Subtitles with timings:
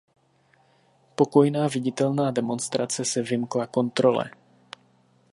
[1.15, 4.31] Pokojná viditelná demonstrace se vymkla kontrole.